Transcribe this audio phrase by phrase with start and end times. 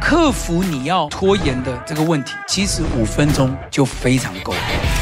[0.00, 4.99] 克服你要拖延的这个问题，其实五分钟就非常够了。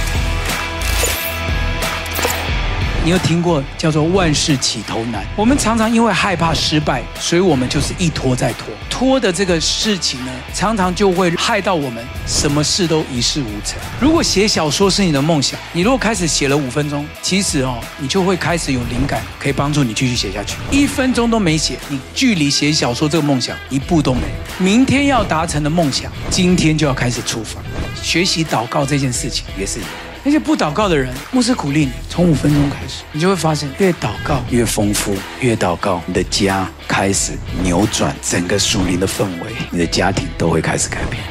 [3.08, 5.24] 你有听过叫做万事起头难？
[5.34, 8.66] 我们常常因为害怕失败，所以我们就是一拖再拖。
[8.90, 13.78] 拖的这个事情呢，常常就会害到我们，什么事都一事无成。
[13.98, 20.58] 如果写小说是你的梦想，你如果开始写了五分钟，其实哦，你就会开始有灵感，可以帮助你继续写下去。
[20.70, 24.20] 一分钟都没写，你距离写小说这个梦想一步都没。
[24.58, 27.58] 明天要达成的梦想，今天就要开始出发。
[28.02, 29.90] 学习祷告这件事情也是一样。
[30.28, 37.32] 那些不祷告的人，牧师鼓励你从五分钟开始，你就会发现越祷告越丰富，越祷告你的家开始
[37.62, 41.22] 扭转整个属灵的氛围，你的家庭都会开始改变。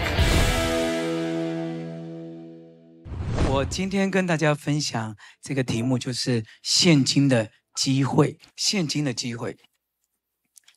[3.47, 9.55] 我今天跟大家分享这个题目就是现今的机会，现今的机会。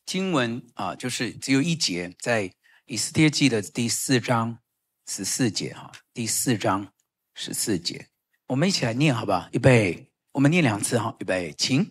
[0.05, 2.52] 经文啊，就是只有一节，在
[2.84, 4.59] 以斯帖记的第四章
[5.09, 6.89] 十四节哈，第四章。
[7.33, 8.08] 十四节，
[8.51, 9.47] 我们一起来念好不好？
[9.53, 11.15] 预备，我们念两次哈。
[11.20, 11.89] 预备，请。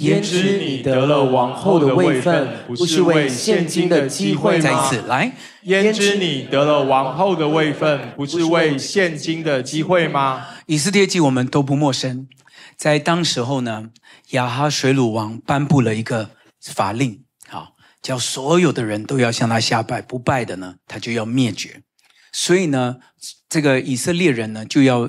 [0.00, 4.60] 焉知你得了王后的位分，不是为现今的机会吗？
[4.60, 5.32] 再一次来。
[5.62, 10.48] 焉知你得了王后的位分，不是为现今的机会吗？
[10.66, 12.26] 以色列记我们都不陌生，
[12.76, 13.90] 在当时候呢，
[14.30, 16.30] 亚哈水鲁王颁布了一个
[16.60, 21.80] 法令，好，叫所有的人都要向他下拜，不拜的呢，他就要灭绝。
[22.32, 22.96] 所以呢，
[23.48, 25.08] 这个以色列人呢，就要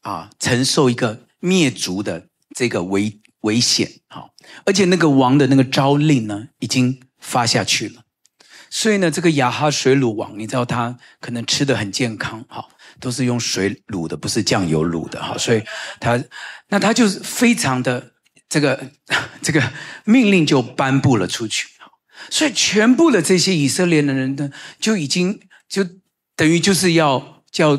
[0.00, 4.30] 啊承受一个灭族的这个危危险，好，
[4.64, 8.02] 而且那个王的那个诏令呢，已经发下去了。
[8.68, 12.68] 所以呢，这个亚哈水鲁王，你知道他可能吃的很健康，好，
[13.00, 15.62] 都是用水卤的，不是酱油卤的，好，所以
[15.98, 16.22] 他
[16.68, 18.12] 那他就是非常的
[18.48, 18.90] 这个
[19.42, 19.72] 这个
[20.04, 21.68] 命令就颁布了出去，
[22.30, 25.86] 所以全部的这些以色列的人呢，就已经就。
[26.36, 27.78] 等于就是要叫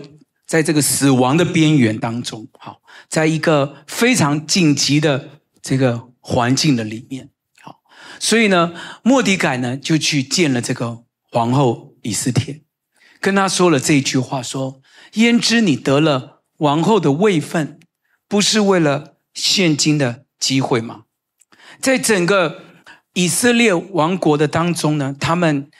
[0.52, 5.30] 在这个死亡的边缘当中，好，在一个非常紧急的
[5.62, 7.30] 这个环境的里面，
[7.62, 7.80] 好，
[8.20, 12.64] 所以呢，莫迪改呢就去见了这个皇后以斯帖，
[13.22, 14.82] 跟他说了这一句话：说，
[15.14, 17.80] 焉知你得了王后的位分，
[18.28, 21.04] 不是为了现今的机会吗？
[21.80, 22.62] 在整个
[23.14, 25.72] 以色列王国的当中呢，他们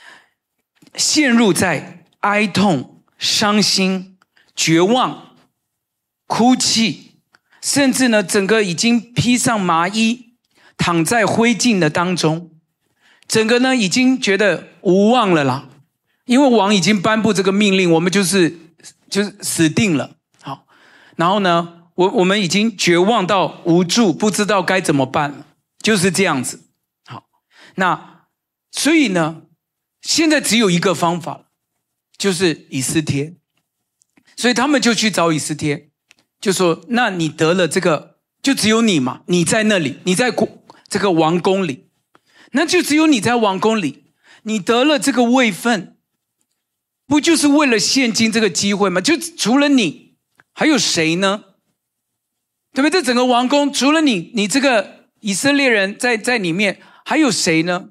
[0.96, 1.98] 陷入在。
[2.22, 4.11] 哀痛、伤心、
[4.56, 5.36] 绝望、
[6.28, 7.14] 哭泣，
[7.62, 10.36] 甚至呢，整个已经披上麻衣，
[10.78, 12.52] 躺在灰烬的当中，
[13.28, 15.70] 整个呢已经觉得无望了啦。
[16.26, 18.58] 因为王已经颁布这个命令，我们就是
[19.10, 20.18] 就是死定了。
[20.42, 20.66] 好，
[21.16, 25.46] 然后呢，我我们已经绝望到无助，不知道该怎么办，
[25.80, 26.62] 就是这样子。
[27.06, 27.26] 好，
[27.76, 28.26] 那
[28.72, 29.44] 所以呢，
[30.02, 31.46] 现在只有一个方法。
[32.18, 33.34] 就是以斯帖，
[34.36, 35.90] 所以他们就去找以斯帖，
[36.40, 40.34] 就说：“那你得了这个，就只有你嘛，你在那里，你在
[40.90, 41.90] 这个王宫里，
[42.52, 44.06] 那就只有你在王宫里，
[44.44, 45.98] 你得了这个位分，
[47.08, 49.00] 不就是为了现今这个机会吗？
[49.00, 50.16] 就除了你，
[50.54, 51.44] 还有谁呢？
[52.74, 53.02] 对不对？
[53.02, 57.90] 这整个王宫除了你，你这个以色列人在在里面，还有谁呢？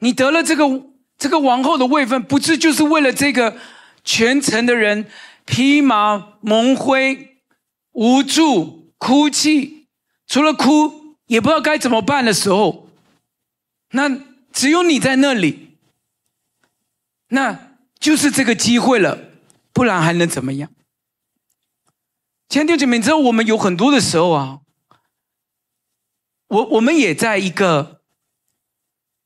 [0.00, 3.56] 你得了这个。”这个王后的位分，不是就是为了这个
[4.02, 5.06] 全城的人
[5.44, 7.38] 披麻蒙灰、
[7.92, 9.88] 无助、哭泣，
[10.26, 12.88] 除了哭也不知道该怎么办的时候，
[13.90, 14.08] 那
[14.52, 15.76] 只有你在那里，
[17.28, 19.32] 那就是这个机会了，
[19.72, 20.70] 不然还能怎么样？
[22.48, 24.60] 前弟兄姐妹，你知道我们有很多的时候啊，
[26.48, 28.02] 我我们也在一个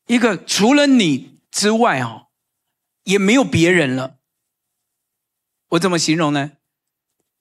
[0.07, 1.35] 一个除了你。
[1.49, 2.25] 之外，啊，
[3.05, 4.16] 也没有别人了。
[5.69, 6.53] 我怎么形容呢？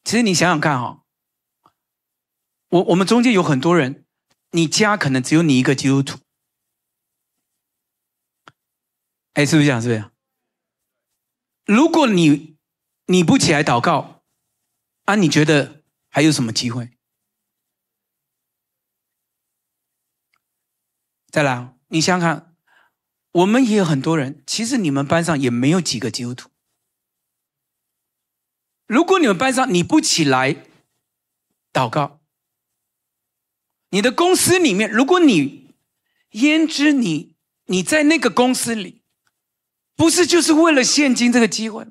[0.03, 1.03] 其实你想想看，哈，
[2.69, 4.06] 我我们中间有很多人，
[4.52, 6.19] 你家可能只有你一个基督徒，
[9.34, 9.81] 哎，是不是这样？
[9.81, 10.12] 是不是？
[11.66, 12.57] 如果你
[13.06, 14.24] 你不起来祷告，
[15.06, 16.92] 啊，你觉得还有什么机会？
[21.31, 22.56] 再来，你想想看。
[23.31, 26.50] 我们也有很多人，其实你们班上也没有几个基督徒。
[28.88, 30.64] 如果你们班上你不起来
[31.74, 32.20] 祷告，
[33.90, 35.74] 你的公司里面，如果你
[36.32, 37.36] 焉知你
[37.66, 39.02] 你在那个公司里，
[39.96, 41.86] 不是就是为了现金这个机会？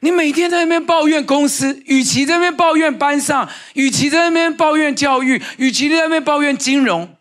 [0.00, 7.16] 你每天在那边抱怨公司，与其在那边抱怨班上，与其在那边抱怨教育，与其在那边抱怨金融，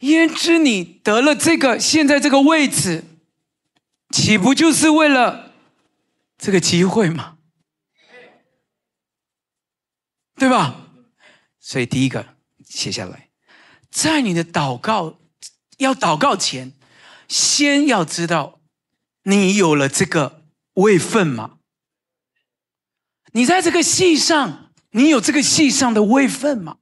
[0.00, 3.04] 焉知你得了这个现在这个位置，
[4.12, 5.52] 岂不就是为了
[6.36, 7.38] 这个机会吗？
[10.36, 10.86] 对吧？
[11.58, 12.36] 所以第一个
[12.68, 13.30] 写下来，
[13.90, 15.18] 在你的祷告
[15.78, 16.72] 要祷告前，
[17.28, 18.60] 先要知道
[19.22, 20.42] 你有了这个
[20.74, 21.58] 位分吗？
[23.32, 26.78] 你在这个戏上，你有这个戏上的位分吗？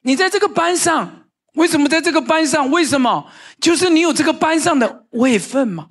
[0.00, 2.70] 你在这个班上，为什么在这个班上？
[2.70, 3.30] 为什么？
[3.60, 5.90] 就是你有这个班上的位分吗？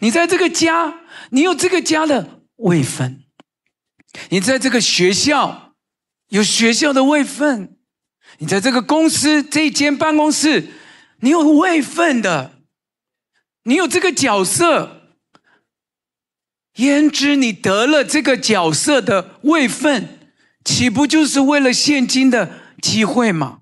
[0.00, 1.00] 你在这个家，
[1.30, 3.24] 你有这个家的位分。
[4.30, 5.74] 你在这个学校
[6.28, 7.76] 有学校的位分，
[8.38, 10.68] 你在这个公司这一间办公室，
[11.20, 12.58] 你有位分的，
[13.64, 14.96] 你有这个角色。
[16.76, 20.18] 焉知你得了这个角色的位分，
[20.64, 23.60] 岂不就是为了现今的机会吗？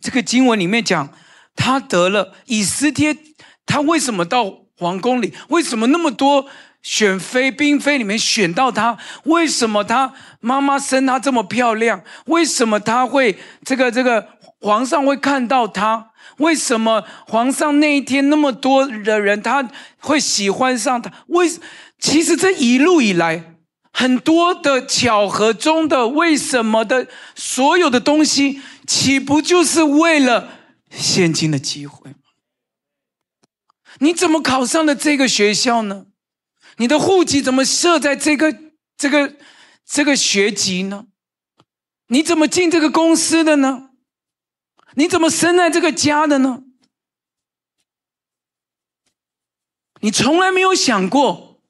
[0.00, 1.16] 这个经文里面讲，
[1.54, 3.16] 他得了以斯帖，
[3.64, 5.32] 他为什么到皇宫里？
[5.48, 6.46] 为什么那么多？
[6.82, 12.02] 选妃、嫔妃里面选到她，为什么她妈妈生她这么漂亮？
[12.26, 14.26] 为什么她会这个这个
[14.60, 16.08] 皇上会看到她？
[16.38, 19.68] 为什么皇上那一天那么多的人他
[20.00, 21.12] 会喜欢上她？
[21.28, 21.46] 为
[22.00, 23.54] 其实这一路以来
[23.92, 30.48] 很多的巧合中的为什么的所有的东西，岂不就是为了
[30.90, 32.10] 现今的机会？
[34.02, 36.06] 你怎么考上了这个学校呢？
[36.78, 39.36] 你的户籍怎么设在这个这个
[39.84, 41.06] 这个学籍呢？
[42.08, 43.90] 你怎么进这个公司的呢？
[44.94, 46.64] 你怎么生在这个家的呢？
[50.00, 51.62] 你从来没有想过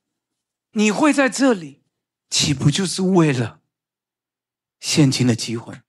[0.71, 1.83] 你会在这里，
[2.31, 3.61] 岂不就是为了
[4.81, 5.82] 现今的机会？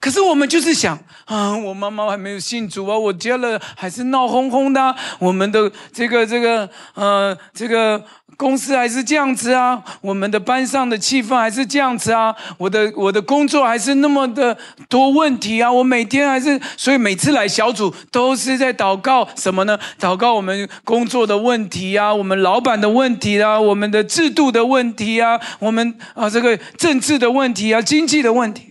[0.00, 8.02] 可是我们就是想啊，我妈妈还没有信主啊，我家了还是闹哄哄的，我们的这个这个呃这个
[8.38, 14.56] 公司还是这样子啊，我们的班上的气氛还是这样子啊，我的我的工作还是那么的
[14.88, 19.78] 多问题啊，我每天还是，所以每次来小组都是在祷告什么呢？
[20.00, 28.69] 祷告我们工作的问题啊，我们老板的问题啊，我们的制度的问题啊，我们啊这个政治的问题啊，经济的问题。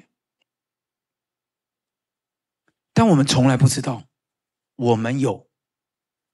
[3.00, 4.10] 但我们从来不知道，
[4.76, 5.50] 我们有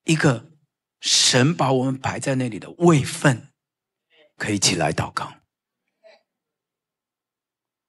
[0.05, 0.51] 一个
[0.99, 3.53] 神把我们摆在那里的位分，
[4.35, 5.41] 可以起来祷告。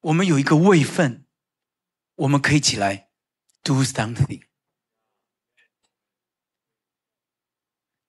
[0.01, 1.27] 我们有一个位分，
[2.17, 3.09] 我们可以起来
[3.63, 4.47] do something。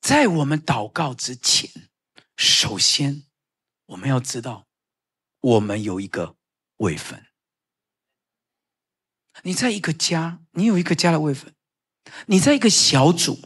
[0.02, 1.90] 在我们祷告之前，
[2.36, 3.24] 首先
[3.86, 4.68] 我们要知道，
[5.40, 6.36] 我们有一个
[6.80, 7.26] 位分。
[9.44, 11.52] 你在一个家，你有一个家的位分；
[12.26, 13.40] 你在一个小组，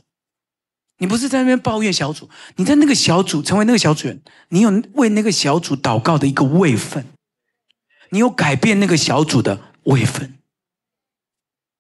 [0.98, 7.06] 你不是在那边抱怨小组，你在那个小组成为那个小组员，你有为那个小组祷告的一个位分，
[8.12, 10.38] 你有改变那个小组的位分。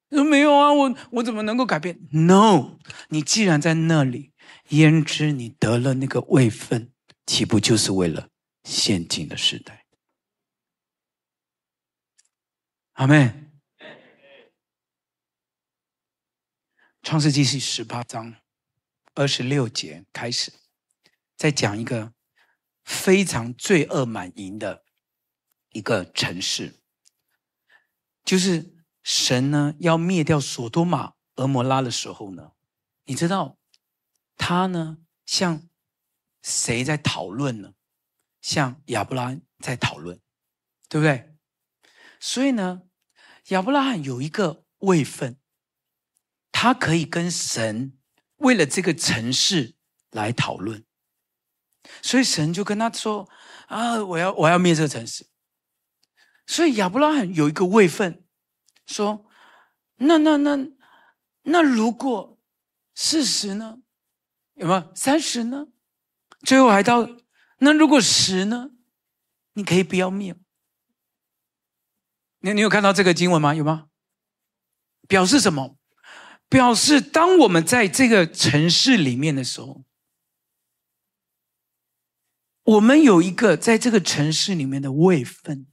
[0.09, 2.79] 说没有啊，我我怎么能够改变？No，
[3.09, 4.33] 你既然在那里，
[4.69, 6.91] 焉知你得了那个位分，
[7.25, 8.27] 岂不就是为了
[8.65, 9.85] 现今的时代？
[12.93, 13.40] 阿妹。
[17.03, 18.35] 创世纪是十八章
[19.15, 20.53] 二十六节开始，
[21.35, 22.13] 在讲一个
[22.83, 24.85] 非常罪恶满盈的
[25.71, 26.75] 一个城市，
[28.23, 32.51] 就是神呢要灭掉所多玛、俄摩拉的时候呢，
[33.05, 33.57] 你知道
[34.37, 35.67] 他呢向
[36.43, 37.73] 谁在讨论呢？
[38.41, 40.19] 向亚伯拉罕在讨论，
[40.87, 41.35] 对不对？
[42.19, 42.83] 所以呢，
[43.47, 45.40] 亚伯拉罕有一个位分。
[46.61, 47.97] 他可以跟神
[48.37, 49.73] 为了这个城市
[50.11, 50.85] 来讨论，
[52.03, 53.27] 所以神就跟他说
[53.65, 55.25] ：“啊，我要我要灭这个城市。”
[56.45, 58.23] 所以亚伯拉罕有一个位分，
[58.85, 59.25] 说
[59.97, 60.67] ：“那那那
[61.41, 62.39] 那如果
[62.93, 63.79] 四十呢？
[64.53, 65.65] 有没有三十呢？
[66.41, 67.09] 最后还到
[67.57, 68.69] 那如果十呢？
[69.53, 70.35] 你可以不要灭。
[72.41, 73.55] 你你有看到这个经文吗？
[73.55, 73.87] 有吗？
[75.07, 75.79] 表示什么？
[76.51, 79.85] 表示，当我们在这个城市里面的时候，
[82.63, 85.67] 我们有一个在这个城市里面的位分，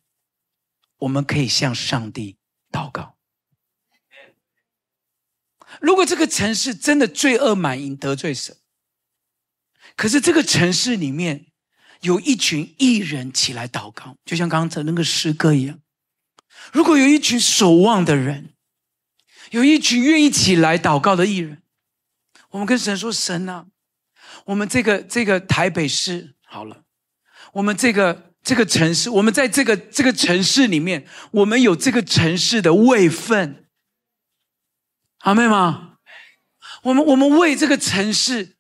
[0.99, 2.39] 我们可以向上帝
[2.71, 3.19] 祷告。
[5.81, 8.57] 如果这个城市真的罪恶满盈，得罪神，
[9.97, 11.47] 可是这个城市里面
[12.03, 15.81] 有一群艺人起来祷告，就像刚才那个诗歌一样，
[16.73, 18.55] 如果有一群守望的人，
[19.51, 21.63] 有一群愿意起来祷告的艺人，
[22.51, 23.67] 我们跟神说：“神啊，
[24.47, 26.85] 我们这个这个台北市好了，
[27.55, 33.67] 我们这个这个城市，我们在这个这个城市里面，我们有这个城市的位分，
[35.21, 35.97] 阿们吗？
[36.83, 38.57] 我们我们为这个城市，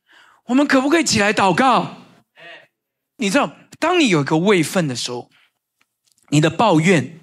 [0.46, 1.98] 我们可不可以起来祷告？
[3.16, 5.30] 你知道，当你有一个位分的时候，
[6.30, 7.20] 你的抱怨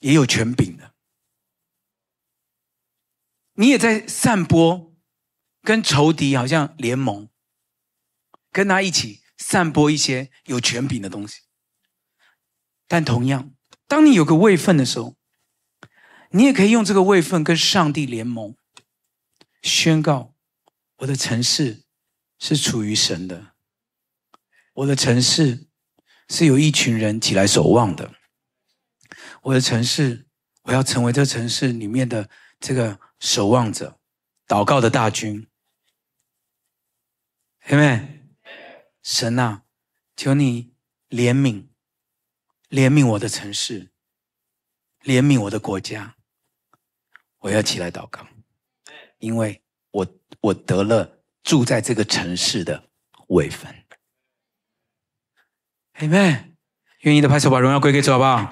[0.00, 0.92] 也有权柄的。”
[3.58, 4.94] 你也在散播，
[5.62, 7.30] 跟仇敌好像联盟，
[8.52, 11.40] 跟他一起散播一些有权柄的东西。
[12.86, 13.54] 但同样，
[13.86, 15.16] 当你有个位份的时候，
[16.30, 18.54] 你也可以用这个位份跟上帝联盟，
[19.62, 20.34] 宣告
[20.98, 21.84] 我的城市
[22.38, 23.54] 是属于神的，
[24.74, 25.66] 我的城市
[26.28, 28.12] 是有一群人起来守望的，
[29.44, 30.26] 我的城市，
[30.64, 32.28] 我要成为这城市里面的
[32.60, 33.00] 这个。
[33.18, 33.98] 守望者，
[34.46, 35.48] 祷告的大军，
[37.68, 38.36] 阿们，
[39.02, 39.62] 神啊，
[40.16, 40.74] 求你
[41.08, 41.66] 怜悯，
[42.68, 43.90] 怜悯我的城市，
[45.02, 46.16] 怜悯我的国家，
[47.38, 48.26] 我要起来祷告，
[49.18, 50.06] 因为我
[50.40, 52.90] 我得了住在这个城市的
[53.28, 53.84] 位分，
[55.92, 56.56] 阿们，
[57.00, 58.50] 愿意的拍手把荣耀归给主，好不好？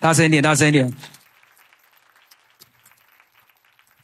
[0.00, 0.92] 大声一点，大声一点。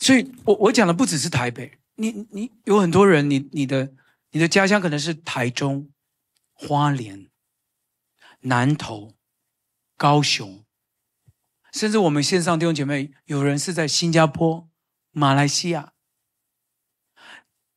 [0.03, 3.93] 所以我我讲的不只是台北，你你有很多人，你你的
[4.33, 5.93] 你的家乡可能是台中、
[6.53, 7.31] 花莲、
[8.41, 9.15] 南投、
[9.97, 10.65] 高雄，
[11.73, 14.69] 甚至我们线上弟兄姐妹有人是在新加坡、
[15.13, 15.93] 马来西亚。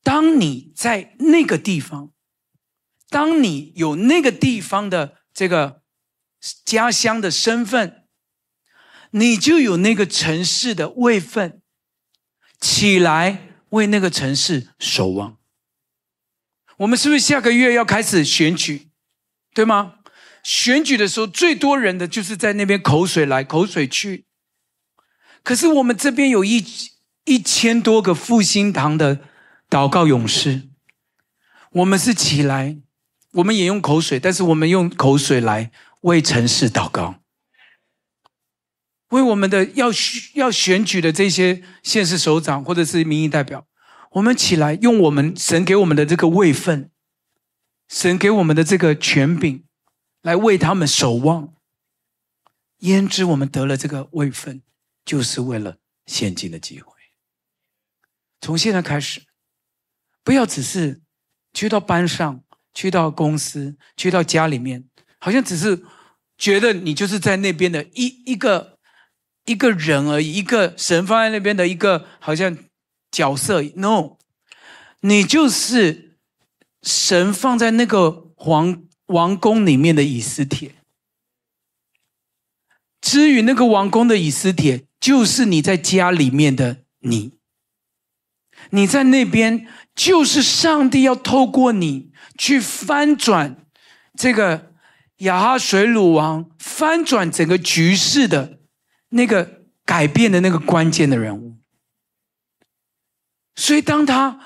[0.01, 2.11] 当你在那个地方，
[3.09, 5.83] 当你有那个地方的这个
[6.63, 8.07] 家乡的身份，
[9.11, 11.61] 你就有那个城市的位分。
[12.59, 15.37] 起来为那个城市守望。
[16.77, 18.89] 我们是不是下个月要开始选举，
[19.53, 19.95] 对吗？
[20.43, 24.25] 选举的时候，最多人的就是在那边口水来口水去。
[25.41, 26.63] 可是我们这边有一
[27.23, 29.21] 一千多个复兴堂的
[29.69, 30.69] 祷告勇士，
[31.71, 32.77] 我们是起来，
[33.33, 35.71] 我们也用口水，但是我们用口水来
[36.01, 37.21] 为城市祷告。
[39.09, 39.87] 为我们的要
[40.33, 43.67] 要选举的这些县市首长或者是民意代表，
[44.13, 46.89] 我们起来用我们神给我们的这个位分，
[47.87, 49.63] 神给我们的这个权柄，
[50.23, 51.53] 来为他们守望。
[52.79, 54.63] 焉知我们得了这个位分，
[55.05, 56.91] 就是为了现今的机会。
[58.41, 59.21] 从现在开始，
[60.23, 61.01] 不要只是
[61.53, 62.43] 去到班上，
[62.73, 64.83] 去到公司，去到家里面，
[65.19, 65.85] 好像只是
[66.37, 68.74] 觉得你就是在那边的一一个。
[69.45, 72.57] 一个人而已，一个神放在那边的一个好像
[73.11, 73.61] 角色。
[73.75, 74.17] No，
[75.01, 76.17] 你就是
[76.81, 80.71] 神放在那个皇王宫里面的以斯帖。
[82.99, 87.33] 至于那个王宫的以斯帖，就是你在家里面的你。
[88.71, 93.63] 你在那边，就是上帝要透过你去翻转
[94.17, 94.71] 这个
[95.17, 98.57] 亚哈水鲁王，翻转整个局势的。
[99.09, 101.55] 那个改变的那个关键的人物，
[103.55, 104.39] 所以当他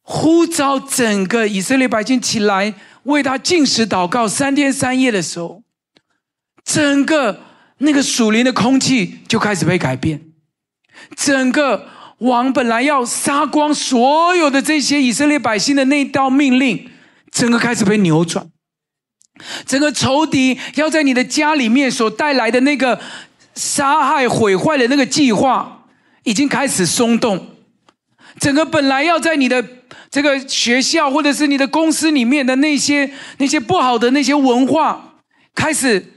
[0.00, 5.62] 呼召整个以色列百姓起来为他进食祷告三天三夜的时候，
[6.64, 7.42] 整个
[7.78, 10.32] 那个属灵的空气就开始被改变，
[11.14, 16.90] 整个王本来要杀光所有的这些以色列百姓的那道命令，
[17.30, 18.50] 整个开始被扭转，
[19.66, 22.98] 整个仇敌要在你的家里面所带来的那个。
[23.56, 25.86] 杀害毁坏的那个计划
[26.22, 27.56] 已经开始松动，
[28.38, 29.66] 整个本来要在你的
[30.10, 35.14] 这个学校或者是你的公司里面的那些那些不好的那些文化，
[35.54, 36.12] 开始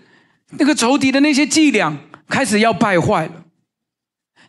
[0.51, 3.31] 那个仇敌的那些伎俩开始要败坏了，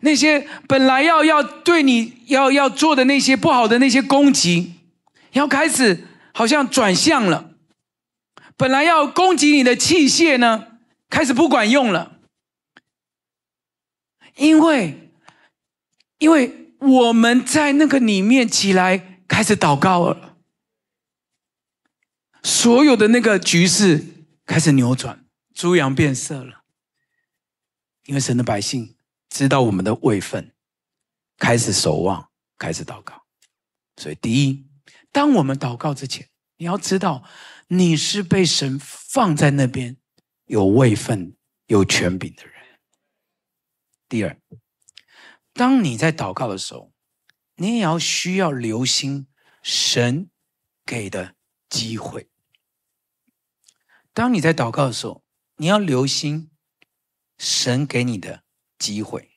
[0.00, 4.74] 那些本来要要对你要要做的那些不好的那些攻击，
[5.32, 7.50] 要开始好像转向了，
[8.56, 10.64] 本来要攻击你的器械呢，
[11.08, 12.16] 开始不管用了。
[14.40, 15.10] 因为，
[16.16, 20.38] 因为我们在那个里面起来开始祷告了，
[22.42, 24.02] 所有的那个局势
[24.46, 26.64] 开始扭转，猪羊变色了。
[28.06, 28.96] 因为神的百姓
[29.28, 30.54] 知道我们的位分，
[31.36, 33.26] 开始守望，开始祷告。
[33.98, 34.66] 所以，第一，
[35.12, 37.22] 当我们祷告之前，你要知道
[37.68, 39.98] 你是被神放在那边
[40.46, 42.54] 有位分、有权柄的人。
[44.10, 44.36] 第二，
[45.52, 46.92] 当你在祷告的时候，
[47.54, 49.28] 你也要需要留心
[49.62, 50.28] 神
[50.84, 51.36] 给的
[51.68, 52.28] 机会。
[54.12, 55.22] 当你在祷告的时候，
[55.58, 56.50] 你要留心
[57.38, 58.42] 神给你的
[58.76, 59.36] 机会。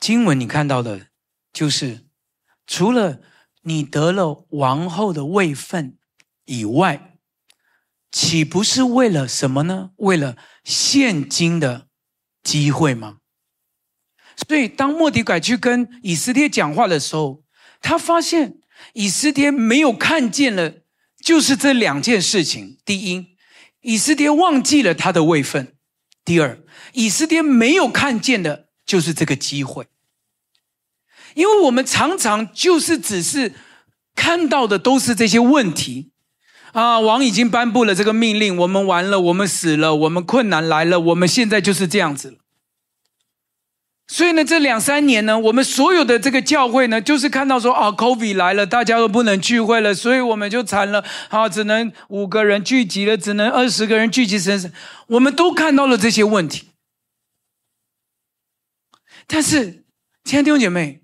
[0.00, 1.10] 经文你看到的，
[1.52, 2.08] 就是
[2.66, 3.22] 除了
[3.60, 5.96] 你得了王后的位分
[6.44, 7.16] 以外，
[8.10, 9.92] 岂不是为了什么呢？
[9.98, 11.88] 为了现今的
[12.42, 13.20] 机会吗？
[14.46, 17.42] 所以，当莫迪改去跟以斯帖讲话的时候，
[17.80, 18.54] 他发现
[18.92, 20.74] 以斯帖没有看见了，
[21.24, 23.26] 就是这两件事情：第一，
[23.80, 25.72] 以斯帖忘记了他的位分；
[26.24, 26.60] 第二，
[26.92, 29.86] 以斯帖没有看见的，就是这个机会。
[31.34, 33.54] 因为我们常常就是只是
[34.14, 36.12] 看到的都是这些问题。
[36.72, 37.00] 啊！
[37.00, 42.36] 王已经颁布了这个命令，我们完了，我们死了，我们困难来了，我们现在就是这样子了。
[44.08, 54.72] 所以呢，这两三年呢，我们所有的这个教会呢，就是看到说啊，COVID 来了，大家都不能聚会了，所以我们就惨了，啊，只能五个人聚集了，只能二十个人聚集神神，
[55.08, 56.70] 我们都看到了这些问题。
[59.26, 59.84] 但是，
[60.24, 61.02] 亲爱的弟兄姐妹，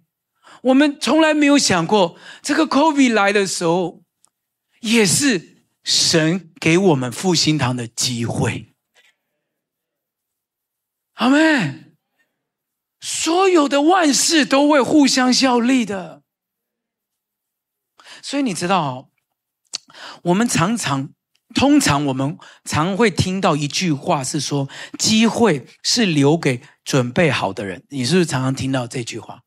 [0.62, 4.02] 我们从来没有想过，这个 COVID 来的时候，
[4.80, 5.52] 也是。
[5.84, 8.72] 神给我们复兴堂的机会，
[11.16, 11.83] 阿们，
[13.04, 16.22] 所有的万事都会互相效力的。
[18.22, 19.10] 所以你知道，
[20.22, 21.10] 我们常常、
[21.54, 29.42] 通常我们常会听到一句话是说：“机会是留给准备好的人。”你是不是常常听到这句话？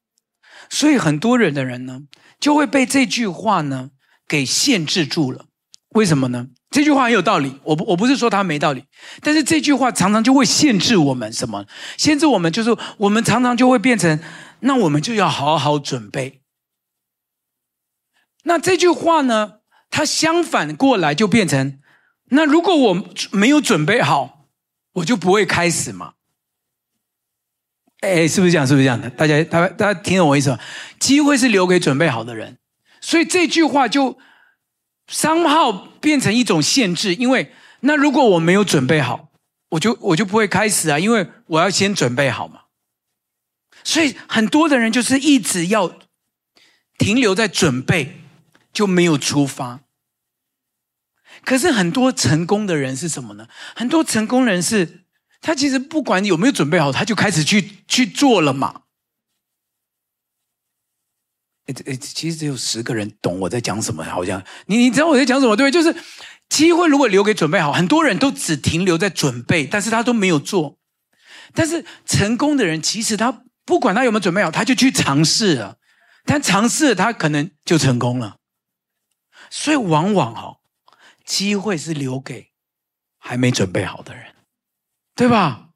[0.70, 2.02] 所以很多人的人呢，
[2.40, 3.90] 就会被这句话呢
[4.28, 5.48] 给限制住了。
[5.96, 6.50] 为什么呢？
[6.70, 8.84] 这句话很有道理，我不我不是说它没道理，
[9.22, 11.66] 但是这句话常常就会限制我们什么？
[11.96, 14.20] 限制我们就是我们常常就会变成，
[14.60, 16.42] 那我们就要好好准备。
[18.44, 21.80] 那这句话呢，它相反过来就变成，
[22.32, 24.50] 那如果我没有准备好，
[24.96, 26.16] 我就不会开始嘛。
[28.02, 28.68] 哎，是不是这样？
[28.68, 29.10] 是不是这样的？
[29.12, 30.60] 大家大家大家听懂我意思吗？
[31.00, 32.58] 机会是留给准备好的人，
[33.00, 34.20] 所以这句话就。
[35.08, 39.30] 商号变成一种限制，因为那如果我没有准备好，
[39.70, 42.62] 我就我就不会开始啊，因为我要先准备好嘛。
[43.84, 45.98] 所以很多的人就是一直要
[46.98, 48.22] 停留在准备，
[48.74, 49.80] 就没有出发。
[51.46, 53.48] 可是很多成功的人是什么呢？
[53.76, 55.06] 很多成功人是，
[55.40, 58.82] 他其实不管有没有准备好，他就开始去去做了嘛。
[61.68, 65.70] 诶诶，其实只有十个人懂我在讲什么，好像你你知道我在讲什么对？
[65.70, 65.96] 就是
[66.50, 70.78] 机会如果留给准备好，很多人都只停留在准备，但是他都没有做。
[71.54, 75.78] 但是成功的人，其实他不管他有没有准备好，他就去尝试了，
[76.24, 78.38] 但尝试了他可能就成功了。
[79.50, 80.58] 所以往往哈，
[81.26, 82.52] 机会是留给
[83.18, 84.36] 还没准备好的人，
[85.16, 85.70] 对吧？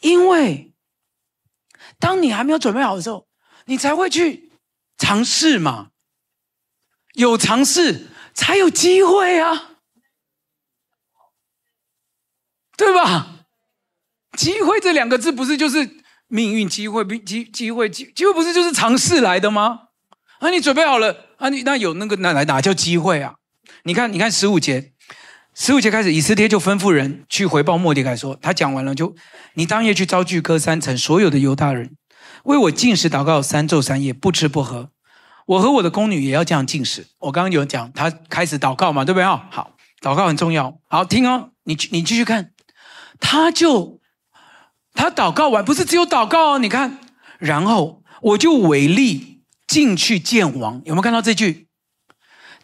[0.00, 0.74] 因为
[1.98, 3.26] 当你还没有准备好的时候，
[3.64, 4.51] 你才会去。
[5.02, 5.88] 尝试嘛，
[7.14, 9.72] 有尝试才有机会啊，
[12.76, 13.46] 对吧？
[14.38, 15.96] 机会这两个字不是就是
[16.28, 17.04] 命运机会？
[17.18, 19.88] 机机会机机会不是就是尝试来的吗？
[20.38, 21.48] 啊，你准备好了啊？
[21.48, 23.34] 你那有那个哪来哪叫机会啊？
[23.82, 24.92] 你看，你看十五节，
[25.52, 29.16] 十五节开始，以斯帖就吩咐人去回报末底改说，他讲完了就，
[29.54, 31.96] 你当夜去招聚各三城所有的犹大人。
[32.44, 34.90] 为我禁食祷告三昼三夜，不吃不喝。
[35.46, 37.06] 我和我的宫女也要这样禁食。
[37.18, 39.24] 我刚刚有讲，他开始祷告嘛，对不对？
[39.24, 40.78] 好，祷告很重要。
[40.88, 42.52] 好，听哦，你你继续看。
[43.20, 44.00] 他就
[44.94, 46.58] 他祷告完，不是只有祷告哦。
[46.58, 46.98] 你看，
[47.38, 50.82] 然后我就违例进去见王。
[50.84, 51.68] 有没有看到这句？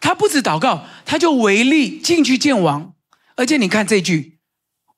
[0.01, 2.93] 他不止祷告，他就违例进去见王。
[3.35, 4.39] 而且你看这句：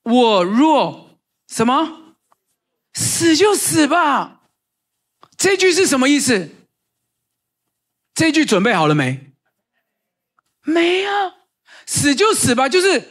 [0.04, 1.18] 我若
[1.48, 2.16] 什么
[2.94, 4.41] 死就死吧。
[5.42, 6.52] 这句是什么意思？
[8.14, 9.34] 这句准备好了没？
[10.62, 11.34] 没啊，
[11.88, 13.10] 死就死吧，就是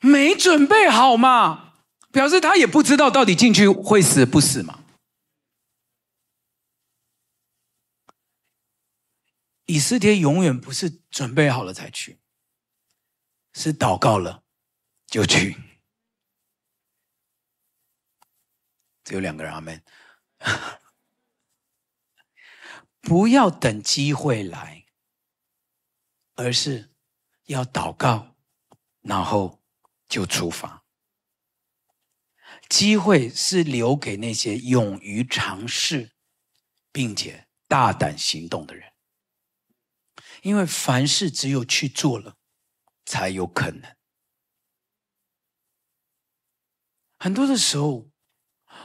[0.00, 1.74] 没准备好嘛，
[2.10, 4.82] 表示他也不知道到底进去会死不死嘛。
[9.66, 12.18] 以斯帖永远不是准备好了才去，
[13.52, 14.42] 是祷告了
[15.06, 15.54] 就去。
[19.04, 19.82] 只有两个人，阿门。
[23.04, 24.86] 不要等机会来，
[26.34, 26.94] 而是
[27.44, 28.34] 要祷告，
[29.02, 29.62] 然后
[30.08, 30.84] 就出发。
[32.68, 36.12] 机会是留给那些勇于尝试，
[36.90, 38.92] 并且大胆行动的人。
[40.42, 42.36] 因为凡事只有去做了，
[43.04, 43.96] 才有可能。
[47.18, 48.10] 很多的时候，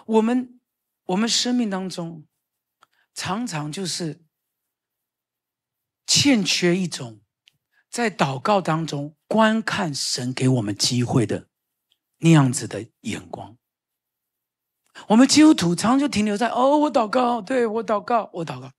[0.05, 0.61] 我们
[1.05, 2.27] 我们生命当中，
[3.19, 4.23] 常常就是
[6.07, 7.19] 欠缺一种
[7.89, 11.49] 在祷告当中观看神给我们机会的
[12.19, 13.57] 那样子的眼光。
[15.09, 18.71] 我们基督徒常常就停留在哦，我祷告，对，我祷告，我祷告。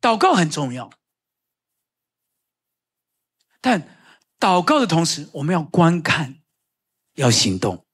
[0.00, 0.90] 祷告很重要，
[3.60, 3.88] 但
[4.40, 6.42] 祷告的同时，我们要观看，
[7.14, 7.85] 要行动。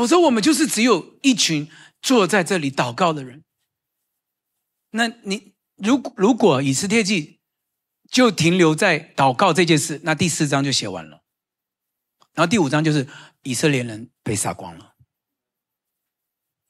[0.00, 3.44] 否则，我们就是只有一群坐在这里祷告的人。
[4.92, 7.38] 那你如果如果以斯帖记
[8.10, 11.22] 就停留在祷告这件事，那第四章就写完了。
[12.32, 13.06] 然后第五章就是
[13.42, 14.94] 以色列人被杀光了，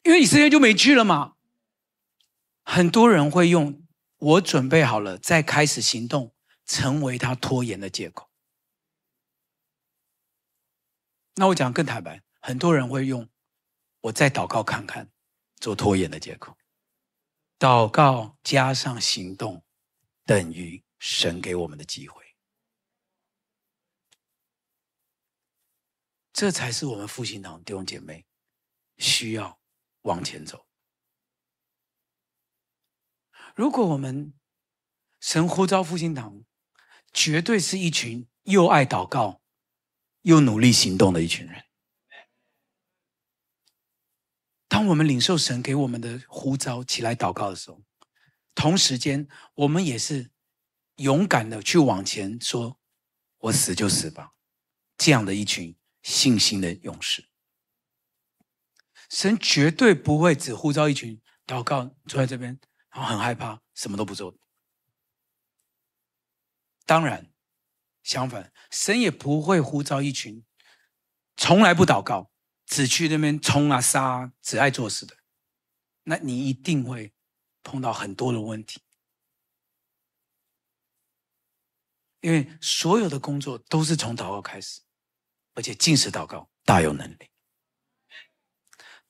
[0.02, 1.34] 因为以色列就没去了嘛。
[2.64, 3.86] 很多人会用
[4.18, 6.34] “我准备好了再开始行动”
[6.66, 8.28] 成为他拖延的借口。
[11.36, 13.28] 那我讲更坦白，很多人会用
[14.00, 15.10] “我再祷告看看”
[15.60, 16.56] 做拖延的借口。
[17.58, 19.62] 祷告加上行动，
[20.24, 22.24] 等于神给我们的机会。
[26.32, 28.24] 这才是我们复兴堂弟兄姐妹
[28.96, 29.60] 需要
[30.02, 30.66] 往前走。
[33.54, 34.32] 如果我们
[35.20, 36.42] 神呼召复兴堂，
[37.12, 39.42] 绝对是一群又爱祷告
[40.22, 41.66] 又努力行动的一群人。
[44.70, 47.82] 当我们领受神给我们的呼召起来祷告的时候，
[48.54, 50.30] 同时间我们也是
[50.96, 52.78] 勇敢的去往前说
[53.38, 54.32] ：“我死就死吧。”
[54.96, 55.76] 这样的一群。
[56.02, 57.28] 信心的勇士，
[59.10, 62.58] 神绝对不会只呼召一群祷告坐在这边，
[62.90, 64.34] 然后很害怕，什么都不做。
[66.86, 67.30] 当然，
[68.02, 70.42] 相反，神也不会呼召一群
[71.36, 72.29] 从来不祷告、
[72.70, 75.16] 只去那边冲啊杀、只爱做事的。
[76.04, 77.12] 那你一定会
[77.64, 78.80] 碰到很多的问题，
[82.20, 84.82] 因为所有的工作都是从祷告开始。
[85.54, 87.28] 而且禁食祷告大有能力，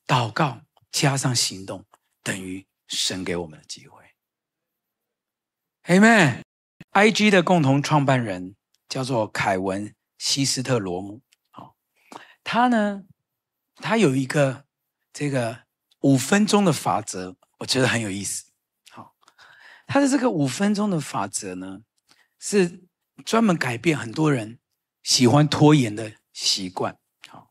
[0.07, 1.85] 祷告加上行动
[2.23, 4.03] 等于神给我们的机会。
[5.85, 6.42] Amen。
[6.92, 8.57] IG 的共同创办人
[8.88, 11.20] 叫做凯文希斯特罗姆，
[11.51, 11.77] 好，
[12.42, 13.05] 他呢，
[13.80, 14.64] 他有一个
[15.12, 15.64] 这个
[16.00, 18.50] 五分钟的法则，我觉得很有意思。
[18.90, 19.14] 好，
[19.86, 21.80] 他的这个五分钟的法则呢，
[22.38, 22.84] 是
[23.24, 24.58] 专门改变很多人
[25.02, 26.12] 喜欢拖延的。
[26.32, 26.96] 习惯，
[27.28, 27.50] 好，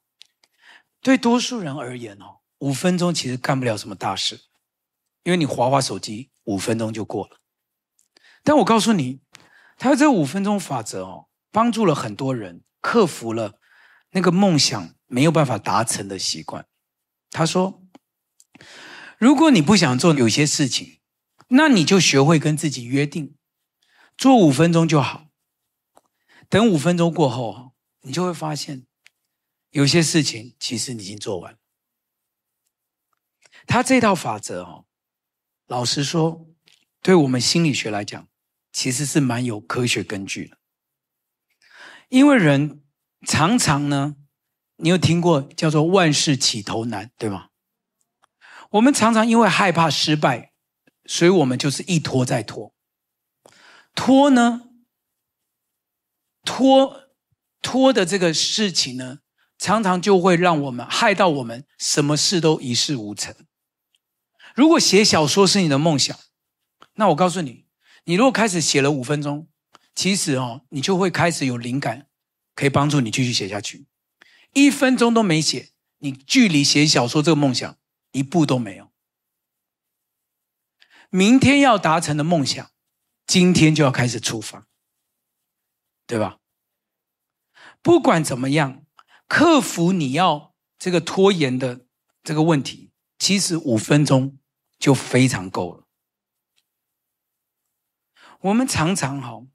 [1.02, 4.40] 对多数人而言哦，五分钟其实干不了什么大事，
[5.24, 7.40] 因为你划划手机，五分钟就过了。
[8.42, 9.22] 但我告诉你，
[9.78, 13.60] 他这五分钟法则哦，帮助了很多人克服了
[14.12, 16.66] 那个梦想没有办法达成的习惯。
[17.30, 17.86] 他说，
[19.18, 21.02] 如果你不想做有些事情，
[21.50, 23.36] 那你就学会跟自己约定，
[24.18, 25.28] 做五分钟就好。
[26.48, 27.70] 等五分钟过后。
[28.02, 28.88] 你就会发现，
[29.72, 31.60] 有些事情其实你已经做完。
[33.68, 34.86] 他这套法则哦，
[35.68, 36.48] 老实说，
[37.02, 38.30] 对我们心理学来讲，
[38.72, 40.58] 其实是蛮有科学根据的。
[42.08, 42.82] 因为人
[43.28, 44.16] 常常呢，
[44.80, 47.50] 你有听过叫做“万事起头难”，对吗？
[48.72, 50.54] 我们常常因为害怕失败，
[51.06, 52.74] 所以我们就是一拖再拖。
[53.94, 54.70] 拖呢，
[56.44, 57.10] 拖。
[57.62, 59.20] 拖的这个事情呢，
[59.58, 63.36] 常常就会让我们害到我们，什么事都一事无成。
[64.56, 66.18] 如果写小说是你的梦想，
[66.94, 67.66] 那我告诉你，
[68.06, 69.50] 你如果开始写了五分钟，
[69.94, 72.08] 其实哦，你就会开始有灵感，
[72.56, 73.89] 可以帮助你继续写下去。
[74.54, 77.78] 一分钟都没写，你距离写小说这个梦想
[78.12, 78.92] 一步都没有。
[81.10, 82.72] 明天要达成的梦想，
[83.26, 84.68] 今天就要开始出发，
[86.06, 86.40] 对吧？
[87.82, 88.86] 不管怎么样，
[89.28, 91.88] 克服你要这个拖延的
[92.22, 94.38] 这个问题，其实五分钟
[94.78, 95.88] 就非常够了。
[98.42, 99.46] 我们常常哈，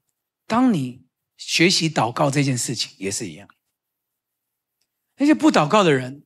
[0.45, 1.05] 当你
[1.37, 3.47] 学习祷告这件事情也是一样。
[5.17, 6.25] 那些不祷告的人，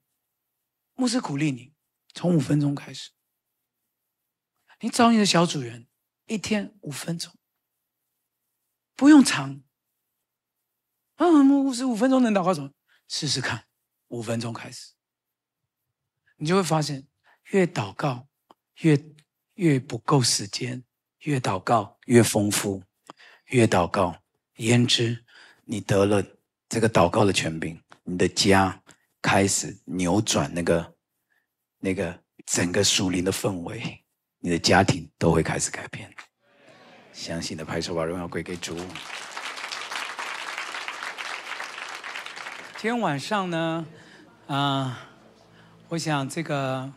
[0.95, 1.73] 牧师鼓励你
[2.13, 3.11] 从五分钟开始，
[4.81, 5.87] 你找你的小组员，
[6.25, 7.33] 一天五分钟，
[8.95, 9.61] 不用长。
[11.17, 12.71] 嗯，牧师五分钟能祷告什么？
[13.07, 13.65] 试试看，
[14.07, 14.93] 五分钟开始，
[16.37, 17.07] 你就会发现，
[17.51, 18.27] 越祷告
[18.81, 18.97] 越
[19.55, 20.83] 越不够时间，
[21.19, 22.83] 越祷告越丰富，
[23.47, 24.23] 越祷告，
[24.55, 25.25] 焉知
[25.65, 26.23] 你得了
[26.69, 28.78] 这个祷告的权柄，你的家
[29.21, 30.93] 开始扭转那个
[31.79, 34.03] 那个整个属灵的氛围，
[34.39, 36.09] 你的家庭都会开始改变。
[37.11, 38.75] 相信的拍手，把荣耀归给主。
[42.77, 43.85] 今天晚上呢，
[44.47, 45.09] 啊、
[45.89, 46.89] 我想这个，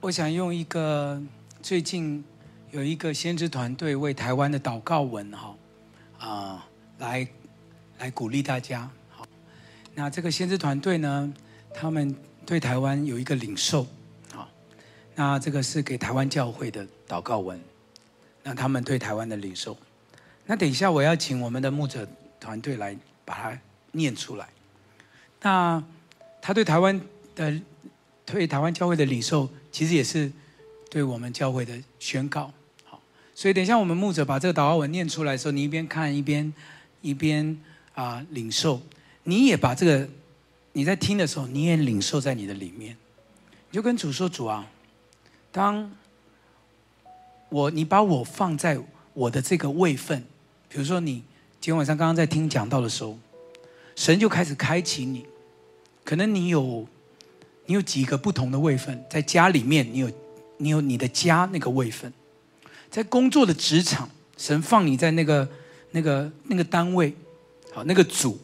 [0.00, 1.22] 我想用一个
[1.62, 2.22] 最近
[2.70, 5.56] 有一个先知团队为台湾的祷告文哈，
[6.18, 7.26] 啊、来
[7.98, 8.90] 来鼓励大家。
[10.00, 11.30] 那这个先知团队呢，
[11.74, 13.86] 他们对台湾有一个领受，
[14.32, 14.48] 好，
[15.14, 17.60] 那这个是给台湾教会的祷告文，
[18.42, 19.76] 那他们对台湾的领受，
[20.46, 22.08] 那等一下我要请我们的牧者。
[22.40, 23.60] 团队来把它
[23.92, 24.48] 念出来。
[25.42, 25.84] 那
[26.40, 26.98] 他对台湾
[27.36, 27.60] 的、
[28.24, 30.32] 对台湾教会的领受，其实也是
[30.88, 32.50] 对我们教会的宣告。
[32.84, 32.98] 好，
[33.34, 36.50] 所以等一下我们牧者把这个祷告文念出来的时候，你一边看一边
[37.02, 37.54] 一边
[37.92, 38.80] 啊领受。
[39.24, 40.08] 你也把这个
[40.72, 42.96] 你在听的时候，你也领受在你的里面。
[43.70, 44.66] 你就跟主说：“主啊，
[45.52, 45.90] 当
[47.48, 48.78] 我你把我放在
[49.12, 50.24] 我的这个位分，
[50.68, 51.22] 比如说你。”
[51.62, 53.18] 今天晚上刚刚在听讲道的时候，
[53.94, 55.26] 神就开始开启你，
[56.02, 56.88] 可能你有
[57.66, 60.10] 你有几个不同的位分，在家里面你有
[60.56, 62.10] 你有你的家那个位分，
[62.90, 65.46] 在工作的职场，神放你在那个
[65.90, 67.14] 那个那个单位，
[67.74, 68.40] 好那个组，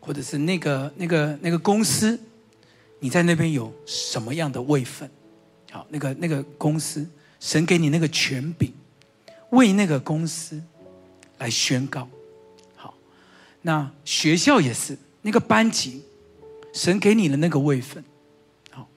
[0.00, 2.18] 或者是那个那个那个公司，
[2.98, 5.08] 你在那边有什么样的位分？
[5.70, 7.06] 好，那个那个公司，
[7.38, 8.72] 神给你那个权柄，
[9.50, 10.60] 为那个公司
[11.38, 12.08] 来宣告。
[12.74, 12.94] 好
[13.62, 16.02] 那学校也是那个班级，
[16.72, 18.02] 神给你的那个位分，
[18.70, 18.88] 好，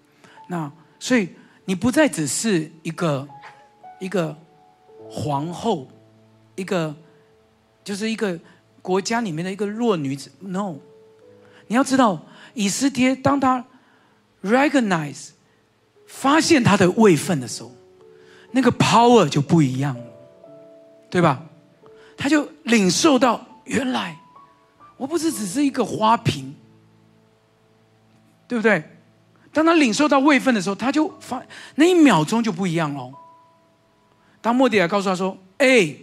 [0.48, 1.30] 那所以
[1.66, 3.28] 你不再只是一个
[4.00, 4.36] 一个
[5.10, 5.88] 皇后，
[6.56, 6.96] 一个
[7.84, 8.40] 就是一个
[8.82, 10.78] 国家里面的一个弱女子，no，
[11.74, 12.22] 你要知道，
[12.54, 13.66] 以斯帖当他
[14.44, 15.30] recognize
[16.06, 17.72] 发现他的位分的时候，
[18.52, 20.06] 那个 power 就不一样了，
[21.10, 21.44] 对吧？
[22.16, 24.16] 他就领受到原来。
[24.98, 26.54] 我不是只是一个花瓶，
[28.48, 28.84] 对不对？
[29.52, 31.42] 当他领受到位分的时候，他就发
[31.74, 33.12] 那一秒钟就不一样了。
[34.42, 35.96] 当莫底改告诉他说：“哎，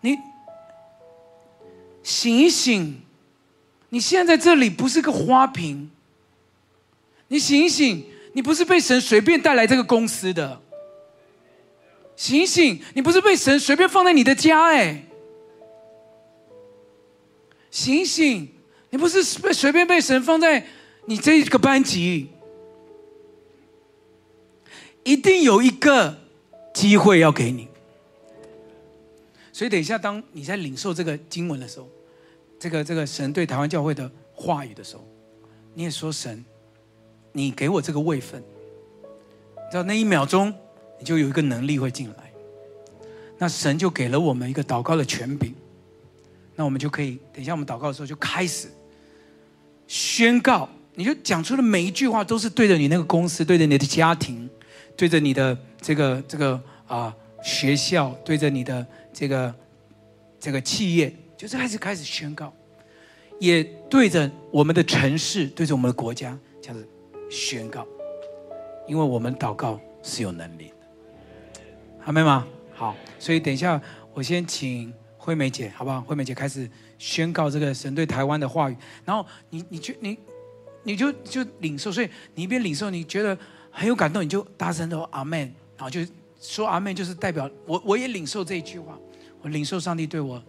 [0.00, 0.16] 你
[2.04, 3.02] 醒一醒，
[3.94, 5.88] 你现在在这里不是个花瓶，
[7.28, 10.60] 你醒醒，你不是被神随便带来这个公司的，
[12.16, 15.04] 醒醒，你不是被神随便放在你的家，哎。”
[17.70, 18.48] 醒醒！
[18.90, 20.66] 你不是被随便被神放在
[21.04, 22.30] 你这个班级，
[25.04, 26.18] 一定有一个
[26.72, 27.68] 机会要给你。
[29.52, 31.88] 所以等一下，当你在领受这个经文的时候，
[32.64, 35.06] 这个这个神对台湾教会的话语的时候，
[35.74, 36.42] 你也说神，
[37.30, 40.50] 你给我这个位分，你知道那一秒钟，
[40.98, 42.32] 你就有一个能力会进来，
[43.36, 45.54] 那神就给了我们一个祷告的权柄。
[46.56, 48.68] 那我们就可以等一下，我们祷告的时候就开始
[49.86, 54.48] 宣告，你就讲出的每一句话都是对着你那个公司，对着你的家庭，
[54.96, 59.54] 对着你的这个这个啊、学校，对着你的这个
[60.40, 62.52] 这个企业，就是开始开始宣告，
[63.38, 66.88] 也对着我们的城市，对着我们的国家，这样子
[67.30, 67.86] 宣告，
[68.86, 71.60] 因为我们祷告是有能力的，
[72.00, 72.46] 好没吗？
[72.72, 73.80] 好，所以等一下
[74.12, 74.92] 我先请。
[75.16, 76.02] 惠美姐，好不好？
[76.02, 76.68] 惠美姐开始
[76.98, 80.18] 宣告这个神对台湾的话语，然后你，你就你，
[80.82, 83.34] 你就就领受，所以你一边领受，你觉得
[83.70, 85.40] 很有感动，你就大声的说阿门，
[85.78, 86.00] 然后就
[86.38, 88.98] 说阿门，就是代表我我也领受这一句话，
[89.40, 90.44] 我领受上帝对我、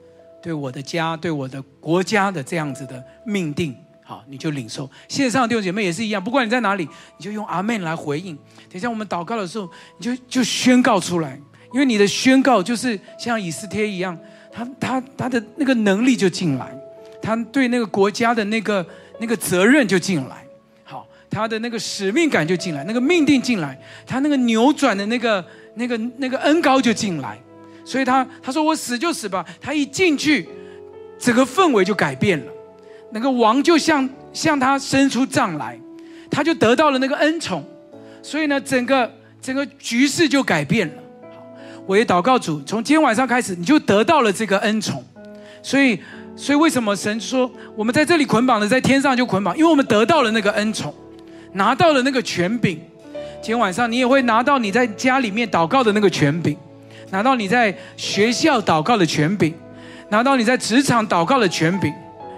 [0.45, 4.87] 对我的家、对我的国家的这样子的命定，好，你就领受。
[5.07, 8.35] 线上的弟兄姐妹也是一样，不管你在哪里，你就用阿门来回应。
[8.69, 11.41] 等一下我们祷告的时候，你就就宣告出来，
[11.73, 14.15] 因为你的宣告就是像以斯帖一样。
[14.53, 16.71] 他他他的那个能力就进来，
[17.19, 18.85] 他对那个国家的那个
[19.19, 20.45] 那个责任就进来，
[20.83, 27.37] 好，他的那个使命感就进来，那个命定进来，他那个扭转的那个那个那个恩膏就进来，
[27.85, 30.49] 所以他他说我死就死吧，他一进去，
[31.17, 32.51] 整个氛围就改变了，
[33.11, 35.79] 那个王就向向他伸出杖来，
[36.29, 37.63] 他就得到了那个恩宠，
[38.21, 40.93] 所以呢，整个整个局势就改变了。
[41.85, 45.03] 我也祷告主，从今天晚上开始，你就得到了这个恩宠，
[45.61, 45.99] 所以，
[46.35, 49.55] 所以为什么神说我们在这里捆绑的，在天上就捆绑？
[49.55, 50.91] 因为我们得到了那个恩宠，
[51.53, 52.81] 拿到了那个权柄。
[53.39, 56.57] 今天晚上你也会拿到你在家里面祷告的那个权柄，
[57.11, 59.53] 拿到你在学校祷告的权柄，
[60.09, 61.93] 拿到你在职场祷告的权柄，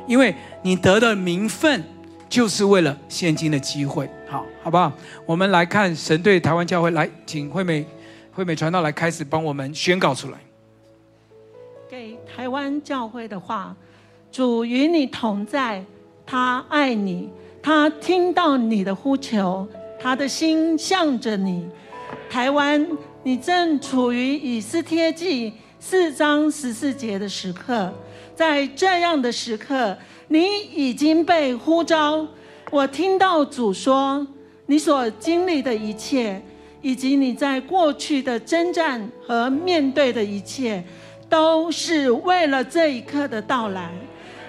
[0.08, 1.84] 因为你得的名分
[2.30, 4.10] 就是为了现今的机会。
[4.28, 4.92] 好，好不好？
[5.26, 7.86] 我们来看神对台湾教会，来，请惠美、
[8.34, 10.38] 惠美传道来开始帮我们宣告出来。
[11.90, 13.74] 给台湾教会的话，
[14.30, 15.82] 主与你同在，
[16.26, 17.30] 他爱你，
[17.64, 19.66] 他听到你的呼求，
[19.98, 21.66] 他的心向着你。
[22.30, 22.86] 台湾，
[23.28, 27.94] 你正处于以斯帖记四章十四节的时刻，
[28.34, 29.98] 在这样的时刻，
[30.30, 32.26] 你已经被呼召。
[32.72, 34.26] 我听到主说，
[34.68, 36.42] 你所经历的一切，
[36.82, 40.82] 以及你在过去的征战和面对的一切，
[41.28, 43.92] 都是为了这一刻的到来。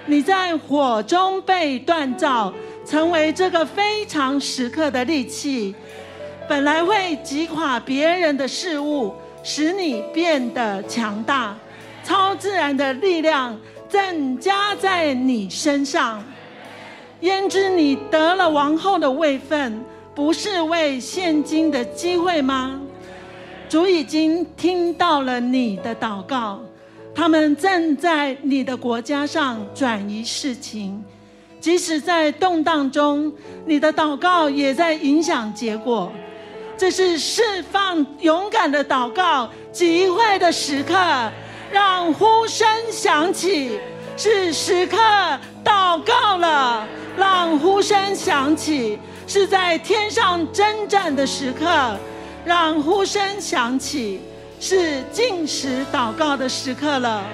[0.07, 2.55] 你在火中被锻造，
[2.87, 5.75] 成为这个非常时刻的利器，
[6.49, 11.55] 本来会击垮别人的事物，使你变得强大。
[12.03, 13.55] 超自然的力量
[13.87, 16.25] 正加在你身上。
[17.21, 19.85] 焉知你得了王后的位分，
[20.15, 22.81] 不是为现今的机会吗？
[23.69, 26.61] 主已经听到了你的祷告，
[27.15, 31.05] 他们正在你的国家上转移事情，
[31.61, 33.31] 即使在动荡中，
[33.67, 36.11] 你的祷告也在影响结果。
[36.79, 40.95] 这是释放勇敢的祷告集会的时刻，
[41.73, 43.81] 让呼声响起，
[44.17, 44.97] 是时刻
[45.65, 46.87] 祷告了。
[47.17, 51.67] 让呼声响起，是在天上征战的时刻；
[52.45, 54.21] 让呼声响起，
[54.61, 57.25] 是进食祷告的时刻了。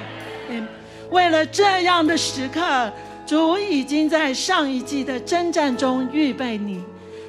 [0.49, 0.67] 嗯，
[1.11, 2.91] 为了这样的时刻，
[3.27, 6.83] 主已经在上一季的征战中预备你，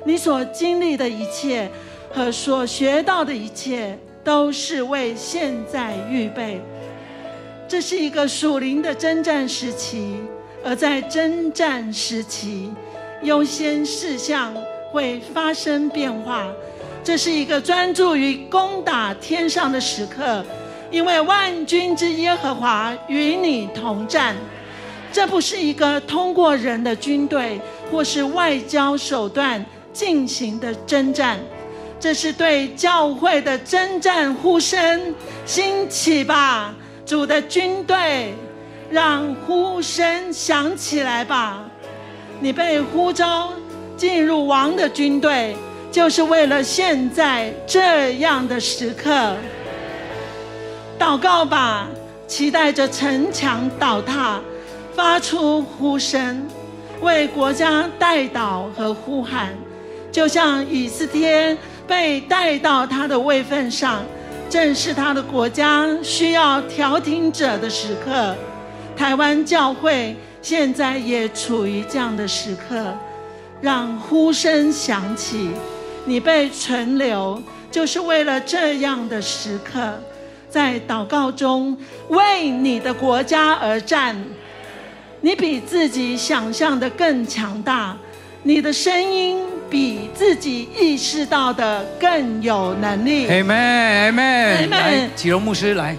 [0.05, 1.69] 你所经历的一切
[2.15, 6.61] 和所学到的一切，都是为现在预备。
[7.67, 10.15] 这是一个属灵的征战时期。
[10.63, 12.71] 而在征战时期，
[13.21, 14.51] 优先事项
[14.91, 16.47] 会发生变化。
[17.03, 20.43] 这是一个专注于攻打天上的时刻，
[20.89, 24.35] 因为万军之耶和华与你同战。
[25.11, 31.37] 这不是一个通过人的军队或是外交手段进行的征战，
[32.05, 35.15] 这是对教会的征战呼声。
[35.43, 36.71] 兴起吧，
[37.03, 38.31] 主的军队！
[38.91, 41.65] 让呼声响起来吧！
[42.39, 43.51] 你被呼召
[43.97, 45.55] 进入王的军队，
[45.91, 49.35] 就是为了现在这样的时刻。
[50.99, 51.87] 祷告吧，
[52.27, 54.39] 期待着城墙倒塌，
[54.93, 56.47] 发出呼声，
[57.01, 59.55] 为国家代祷和呼喊，
[60.11, 64.03] 就像以斯帖被带到他的位份上，
[64.49, 68.35] 正是他的国家需要调停者的时刻。
[68.95, 72.95] 台湾教会现在也处于这样的时刻，
[73.61, 75.49] 让呼声响起。
[76.05, 79.99] 你被存留，就是为了这样的时刻，
[80.49, 81.75] 在祷告中
[82.09, 84.15] 为你的国家而战。
[85.21, 87.97] 你比自己想象的更强大，
[88.43, 93.27] 你的声音比自己意识到的更有能力。
[93.27, 94.69] Amen，Amen。
[94.69, 95.95] 来，启荣牧师来。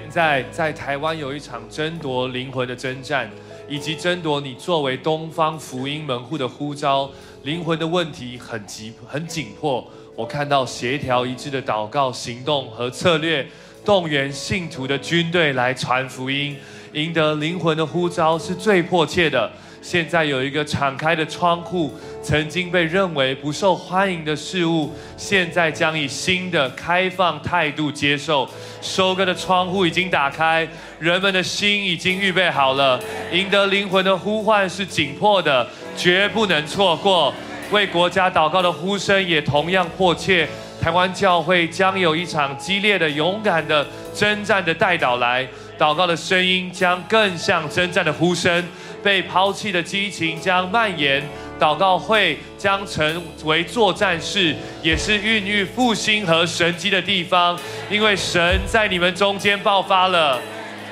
[0.00, 3.30] 现在在台湾有一场争夺灵魂的征战，
[3.68, 7.10] 以及争夺你作为东方福音门户的呼召，
[7.44, 9.86] 灵魂的问题很急很紧迫。
[10.16, 13.46] 我看到协调一致的祷告行动和策略，
[13.84, 16.56] 动员信徒的军队来传福音，
[16.92, 19.50] 赢得灵魂的呼召是最迫切的。
[19.82, 28.48] 现在有一个敞开的窗户，曾经被认为不受欢迎的事物，现在将以新的开放态度接受。
[28.82, 33.00] 收割的窗户已经打开，人们的心已经预备好了。
[33.32, 35.66] 赢得灵魂的呼唤是紧迫的，
[35.96, 37.32] 绝不能错过。
[37.70, 40.48] 为国家祷告的呼声也同样迫切。
[40.80, 45.46] 台湾教会将有一场激烈的、勇敢的征战的代祷来，
[45.78, 48.64] 祷告的声音将更像征战的呼声。
[49.02, 51.22] 被抛弃的激情将蔓延，
[51.58, 57.58] 祷告会将成为作战室，也是孕育复兴和神迹的地方。
[57.90, 60.38] 因为神在你们中间爆发了，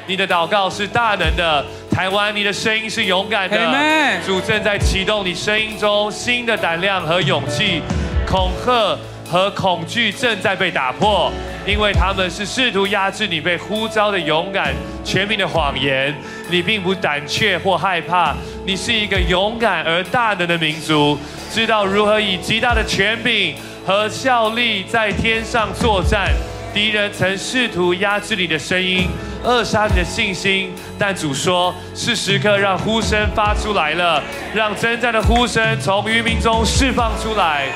[0.06, 1.64] 你的祷告是大能的。
[1.90, 3.56] 台湾，你的声音是勇敢的。
[4.24, 7.82] 主正在启动你声音中新的胆量和勇气，
[8.24, 8.96] 恐吓
[9.30, 11.30] 和恐惧正在被打破。
[11.66, 14.72] 因为他们是试图压制你被呼召的勇敢、
[15.04, 16.14] 全民的谎言。
[16.50, 21.18] 你并不胆怯或害怕，你是一个勇敢而大能的民族，
[21.52, 23.54] 知道如何以极大的权柄
[23.84, 26.32] 和效力在天上作战。
[26.72, 29.08] 敌人曾试图压制你的声音，
[29.42, 34.22] 扼杀你的信心，但主说是时刻让呼声发出来了，
[34.54, 37.66] 让征战的呼声从渔民中释放出来。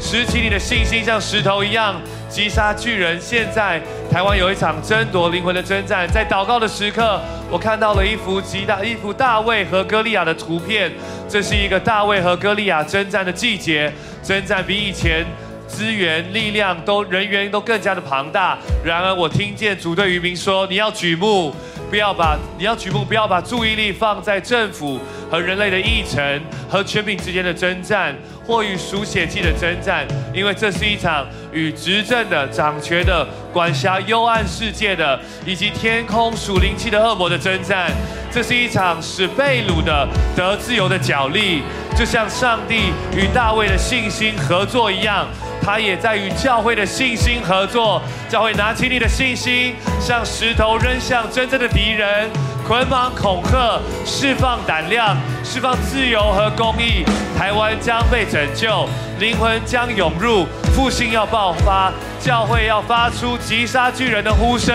[0.00, 3.20] 拾起你的信心，像石头一样击杀巨人。
[3.20, 3.80] 现在
[4.10, 7.20] 台湾有一场争夺灵魂的征战，在祷告的时刻，
[7.50, 10.90] 我看到了一幅极大一幅大卫和歌利亚的图片。
[11.28, 13.92] 这是一个大卫和歌利亚征战的季节，
[14.22, 15.26] 征战比以前
[15.66, 18.56] 资源、力量都人员都更加的庞大。
[18.82, 21.54] 然而，我听见主对渔民说：“你要举目，
[21.90, 28.14] 不要把你要举目，不要把注意力放在政府和人类的议程和权柄之间的征战。”
[28.48, 37.90] 或与属血气的征战，因为这是一场与执政的、掌权的、管辖幽暗世界的，以及天空属灵气的恶魔的征战。
[38.30, 41.62] 这是一场使被掳的得自由的角力，
[41.96, 45.26] 就像上帝与大卫的信心合作一样，
[45.62, 48.02] 他也在与教会的信心合作。
[48.28, 52.28] 教会拿起你的信心，像石头扔向真正的敌人。
[52.66, 57.02] 捆绑、恐吓、释放胆量、释放自由和公义，
[57.34, 58.86] 台湾将被拯救，
[59.18, 60.44] 灵魂将涌入，
[60.74, 61.90] 复兴要爆发，
[62.20, 64.74] 教会要发出击杀巨人的呼声。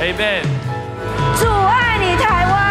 [0.00, 0.42] Amen。
[1.38, 2.63] 主爱你台湾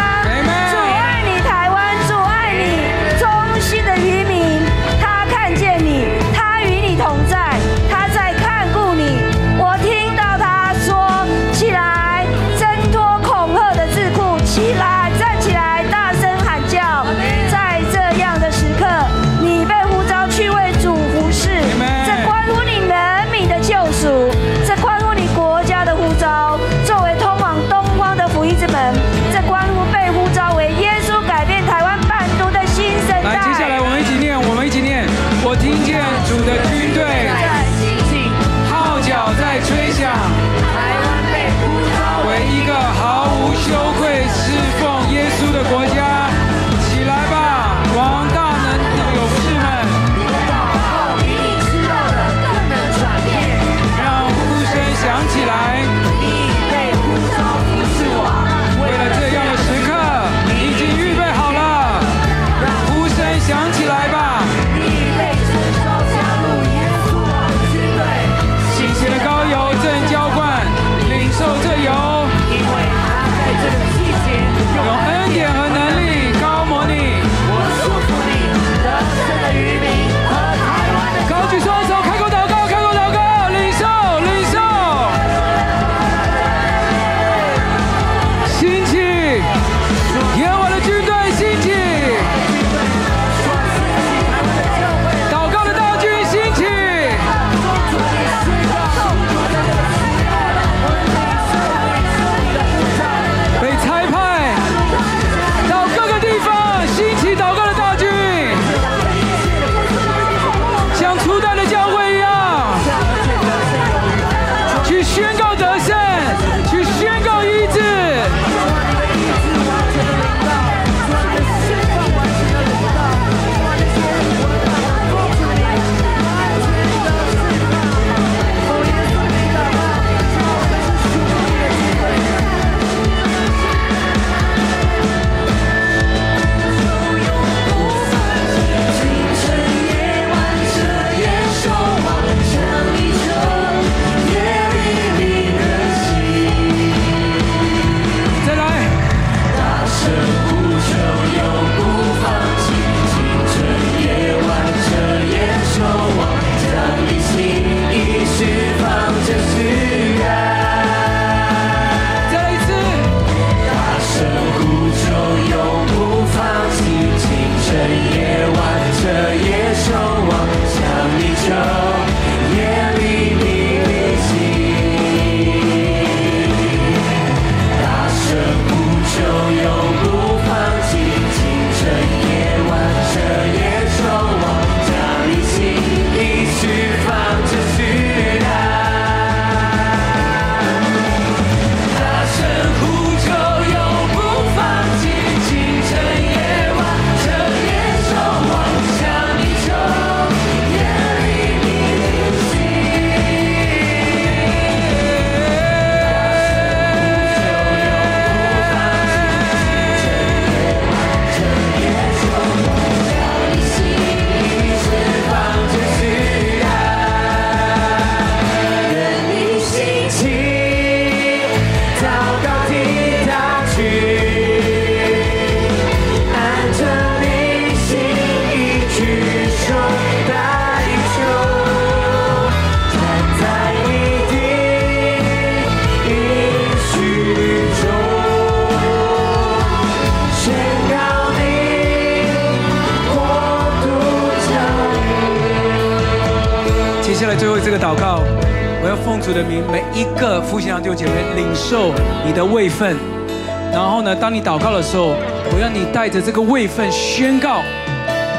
[254.73, 255.15] 告的时候，
[255.53, 257.61] 我要你带着这个位份宣告，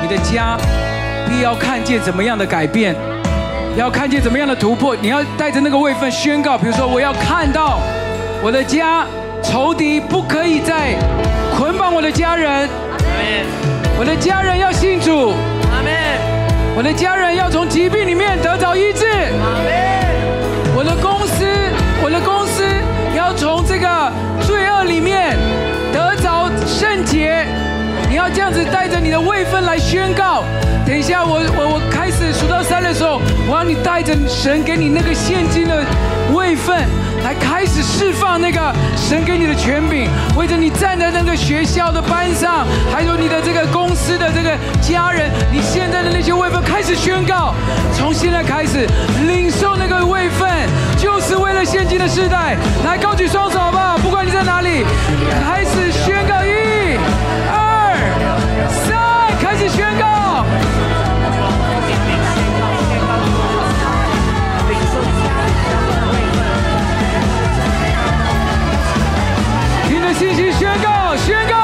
[0.03, 0.59] 你的家
[1.29, 2.93] 必要看见怎么样的改变，
[3.77, 4.97] 要看见怎么样的突破。
[5.01, 7.79] 你要带着那个位份宣告，比如说我要看到
[8.43, 9.07] 我的家
[9.45, 10.97] 仇敌不可以再
[11.57, 12.69] 捆绑我的家人，
[13.97, 15.35] 我的家人要信主。
[16.77, 19.07] 我的家人要从疾病里面得到医治，
[28.29, 30.45] 这样子带着你的位分来宣告。
[30.87, 35.85] 等一下我，我我开始数到三的时候，我要你带着神给你那个现金的
[36.33, 36.77] 位分。
[37.25, 38.61] 来开始释放那个
[38.95, 44.51] 神给你的权柄，为着你站在那个学校的班上，还有你的这个公司的这个
[44.83, 47.55] 家人，你现在的那些位分开始宣告，
[47.95, 48.87] 从现在开始
[49.27, 50.47] 领受那个位分，
[50.99, 52.59] 就是为了现今的世代。
[52.85, 53.97] 来，高举双手好不好？
[53.97, 54.85] 不管你在哪里，
[55.49, 56.14] 开始宣
[70.15, 71.64] 信心宣告，宣告。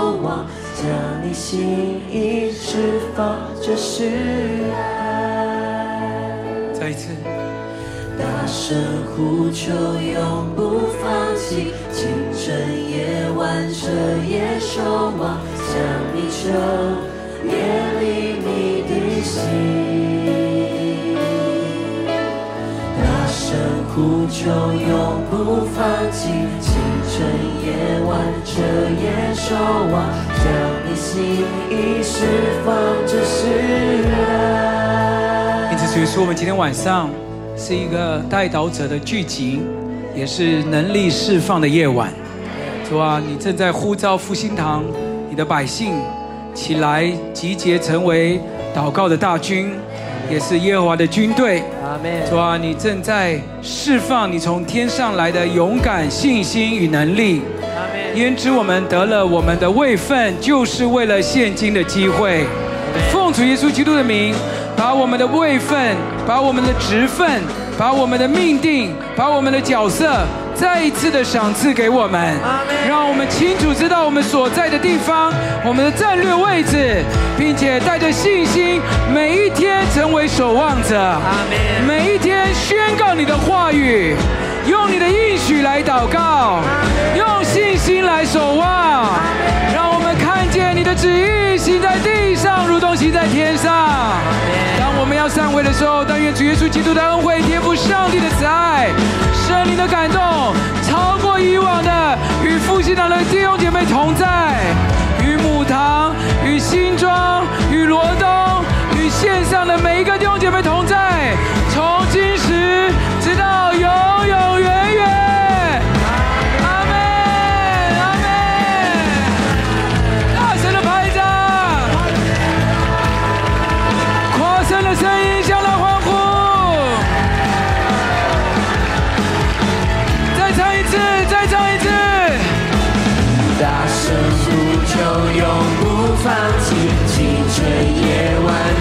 [0.00, 0.88] 渴望将
[1.22, 4.08] 你心意释放，这是
[4.74, 6.32] 爱。
[6.72, 7.10] 再一次
[8.18, 8.82] 大声
[9.14, 11.74] 呼求，永不放弃。
[11.92, 12.48] 清晨
[12.90, 13.90] 也挽着
[14.26, 14.80] 夜守
[15.18, 15.36] 望，
[15.68, 15.76] 向
[16.14, 16.48] 你求
[17.42, 17.52] 别
[18.00, 18.48] 离你
[18.88, 18.90] 的
[19.20, 19.36] 心。
[22.96, 23.38] 大声
[23.94, 24.90] 呼求，永
[25.30, 25.78] 不放
[26.10, 26.30] 弃。
[26.58, 26.72] 清
[27.06, 27.49] 晨。
[27.62, 28.62] 夜晚彻
[29.02, 29.54] 夜守
[29.92, 30.44] 望，将
[30.88, 32.24] 你心意释
[32.64, 32.74] 放
[33.06, 33.46] 就是。
[35.70, 37.10] 因此所以说我们今天晚上
[37.56, 39.60] 是一个代祷者的聚集，
[40.14, 42.10] 也是能力释放的夜晚。
[42.88, 44.82] 主啊，你正在呼召复兴堂，
[45.28, 45.94] 你的百姓
[46.54, 48.40] 起来集结，成为
[48.74, 49.72] 祷告的大军，
[50.30, 51.62] 也是耶和华的军队。
[52.28, 57.42] 主啊，你正在释放你从天上来的勇敢、信心与能力。
[58.14, 62.44] 因知我们得了我们的位分，就是为了现今的机会。
[63.12, 64.34] 奉主耶稣基督的名。
[64.76, 65.94] 把我们的位分，
[66.26, 67.28] 把我们的职分，
[67.76, 70.24] 把我们的命定，把我们的角色，
[70.60, 72.36] 再一次的赏赐给我们，
[72.86, 75.32] 让我们清楚知道我们所在的地方，
[75.64, 77.02] 我们的战略位置，
[77.38, 78.78] 并且带着信心，
[79.10, 81.18] 每一天成为守望者，
[81.88, 84.14] 每一天宣告你的话语，
[84.66, 86.60] 用你的应许来祷告，
[87.16, 89.18] 用信心来守望，
[89.74, 93.72] 让我们看见你的旨意行在地上，如同行在天上。
[94.78, 98.90] 当我们要散会的时候，但愿主耶稣基督的恩惠、天父上帝的慈爱、
[99.50, 100.54] 圣灵的感动，
[100.88, 104.54] 超过以往的，与复兴堂的弟兄姐妹同在，
[105.20, 108.28] 与母堂、与新庄、与罗东、
[108.96, 111.34] 与线上的每一个弟兄姐妹同在，
[111.74, 111.82] 从
[112.12, 114.39] 今时直到永远。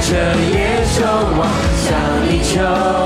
[0.10, 1.06] 这野兽
[1.38, 1.48] 望，
[1.86, 1.88] 向
[2.28, 2.99] 你求。